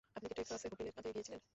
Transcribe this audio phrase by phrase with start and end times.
[0.17, 1.41] আপনি কি টেক্সাসে হোটেলের কাজে গিয়েছিলেন?